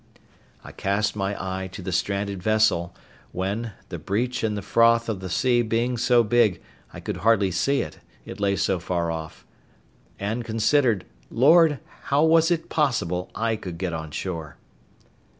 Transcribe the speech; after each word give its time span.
I 0.63 0.71
cast 0.71 1.15
my 1.15 1.35
eye 1.39 1.67
to 1.73 1.83
the 1.83 1.91
stranded 1.91 2.41
vessel, 2.41 2.95
when, 3.31 3.73
the 3.89 3.99
breach 3.99 4.43
and 4.43 4.65
froth 4.65 5.07
of 5.07 5.19
the 5.19 5.29
sea 5.29 5.61
being 5.61 5.95
so 5.95 6.23
big, 6.23 6.59
I 6.91 6.99
could 6.99 7.17
hardly 7.17 7.51
see 7.51 7.83
it, 7.83 7.99
it 8.25 8.39
lay 8.39 8.55
so 8.55 8.79
far 8.79 9.11
of; 9.11 9.45
and 10.19 10.43
considered, 10.43 11.05
Lord! 11.29 11.79
how 12.05 12.23
was 12.23 12.49
it 12.49 12.67
possible 12.69 13.29
I 13.35 13.55
could 13.55 13.77
get 13.77 13.93
on 13.93 14.09
shore? 14.09 14.57